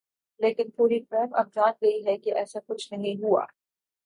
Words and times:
لیکن 0.39 0.69
پوری 0.69 0.99
قوم 0.99 1.29
اب 1.33 1.53
جان 1.55 1.73
گئی 1.81 2.05
ہے 2.05 2.17
کہ 2.17 2.33
ایسا 2.33 2.59
کچھ 2.67 2.93
نہیں 2.93 3.23
ہوا۔ 3.23 3.45